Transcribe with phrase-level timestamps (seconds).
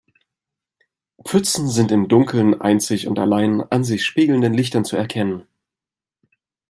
[1.23, 5.45] Pfützen sind im Dunkeln einzig und allein an sich spiegelnden Lichtern zu erkennen.